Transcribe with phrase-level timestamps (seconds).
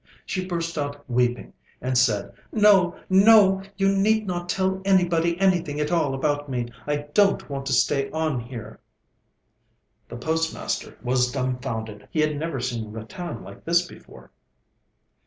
[0.25, 5.91] She burst out weeping, and said: 'No, no, you need not tell anybody anything at
[5.91, 8.79] all about me; I don't want to stay on here.'
[10.09, 12.07] The postmaster was dumbfounded.
[12.09, 14.31] He had never seen Ratan like this before.